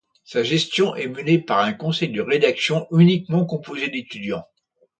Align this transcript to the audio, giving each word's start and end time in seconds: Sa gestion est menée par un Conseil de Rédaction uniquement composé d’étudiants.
Sa 0.23 0.41
gestion 0.41 0.95
est 0.95 1.05
menée 1.09 1.37
par 1.37 1.59
un 1.59 1.73
Conseil 1.73 2.09
de 2.09 2.23
Rédaction 2.23 2.87
uniquement 2.91 3.45
composé 3.45 3.87
d’étudiants. 3.91 4.45